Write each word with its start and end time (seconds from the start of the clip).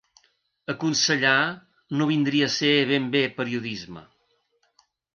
Aconsellar 0.73 1.35
no 1.99 2.09
vindria 2.13 2.49
a 2.51 2.57
ser 2.57 2.75
ben 2.95 3.09
bé 3.19 3.25
periodisme. 3.39 4.07